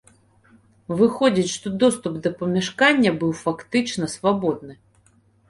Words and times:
Выходзіць, 1.01 1.51
што 1.55 1.67
доступ 1.83 2.15
да 2.23 2.31
памяшкання 2.41 3.11
быў 3.21 3.31
фактычна 3.43 4.11
свабодны. 4.17 4.73